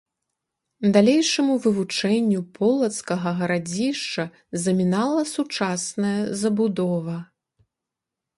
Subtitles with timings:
[0.95, 4.25] Далейшаму вывучэнню полацкага гарадзішча
[4.65, 7.15] замінала сучасная забудова.